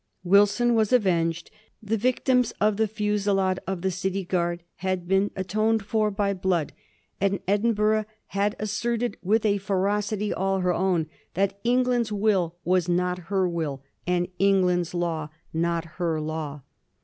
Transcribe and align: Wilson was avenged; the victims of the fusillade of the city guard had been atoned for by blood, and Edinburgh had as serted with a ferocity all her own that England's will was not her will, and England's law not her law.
Wilson 0.23 0.73
was 0.73 0.91
avenged; 0.91 1.51
the 1.79 1.95
victims 1.95 2.53
of 2.59 2.77
the 2.77 2.87
fusillade 2.87 3.59
of 3.67 3.83
the 3.83 3.91
city 3.91 4.25
guard 4.25 4.63
had 4.77 5.07
been 5.07 5.29
atoned 5.35 5.85
for 5.85 6.09
by 6.09 6.33
blood, 6.33 6.73
and 7.19 7.39
Edinburgh 7.47 8.05
had 8.29 8.55
as 8.57 8.71
serted 8.71 9.13
with 9.21 9.45
a 9.45 9.59
ferocity 9.59 10.33
all 10.33 10.61
her 10.61 10.73
own 10.73 11.05
that 11.35 11.59
England's 11.63 12.11
will 12.11 12.55
was 12.63 12.89
not 12.89 13.19
her 13.29 13.47
will, 13.47 13.83
and 14.07 14.27
England's 14.39 14.95
law 14.95 15.29
not 15.53 15.85
her 15.85 16.19
law. 16.19 16.63